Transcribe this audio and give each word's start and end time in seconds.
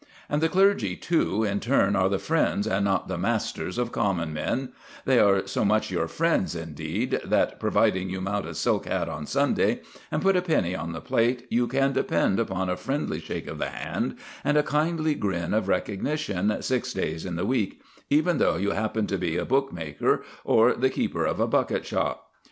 And 0.29 0.41
the 0.41 0.49
clergy, 0.49 0.95
too, 0.95 1.43
in 1.43 1.59
turn 1.59 1.95
are 1.95 2.09
the 2.09 2.17
friends 2.17 2.65
and 2.65 2.83
not 2.83 3.07
the 3.07 3.19
masters 3.19 3.77
of 3.77 3.91
common 3.91 4.33
men; 4.33 4.69
they 5.05 5.19
are 5.19 5.45
so 5.45 5.63
much 5.63 5.91
your 5.91 6.07
friends, 6.07 6.55
indeed, 6.55 7.21
that, 7.23 7.59
providing 7.59 8.09
you 8.09 8.19
mount 8.19 8.47
a 8.47 8.55
silk 8.55 8.87
hat 8.87 9.07
on 9.07 9.27
Sunday 9.27 9.81
and 10.09 10.23
put 10.23 10.35
a 10.35 10.41
penny 10.41 10.75
on 10.75 10.91
the 10.93 11.01
plate, 11.01 11.45
you 11.51 11.67
can 11.67 11.91
depend 11.93 12.39
upon 12.39 12.67
a 12.67 12.75
friendly 12.75 13.19
shake 13.19 13.45
of 13.45 13.59
the 13.59 13.69
hand 13.69 14.17
and 14.43 14.57
a 14.57 14.63
kindly 14.63 15.13
grin 15.13 15.53
of 15.53 15.67
recognition 15.67 16.63
six 16.63 16.93
days 16.93 17.23
in 17.23 17.35
the 17.35 17.45
week, 17.45 17.79
even 18.09 18.39
though 18.39 18.57
you 18.57 18.71
happen 18.71 19.05
to 19.05 19.19
be 19.19 19.37
a 19.37 19.45
bookmaker 19.45 20.23
or 20.43 20.73
the 20.73 20.89
keeper 20.89 21.25
of 21.25 21.39
a 21.39 21.45
bucket 21.45 21.85
shop. 21.85 22.31